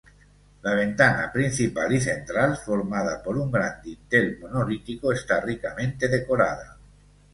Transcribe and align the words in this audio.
La 0.63 0.73
ventana 0.73 1.31
principal 1.31 1.93
y 1.93 2.01
central, 2.01 2.57
formada 2.57 3.21
por 3.21 3.37
un 3.37 3.51
gran 3.51 3.83
dintel 3.83 4.39
monolítico, 4.39 5.11
está 5.13 5.39
ricamente 5.41 6.07
decorada. 6.07 6.79